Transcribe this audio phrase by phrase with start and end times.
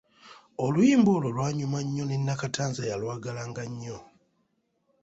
[0.65, 3.97] Oluyimba olwo lwanyuma nnyo ne Nakatanza yalwagalanga nnyo.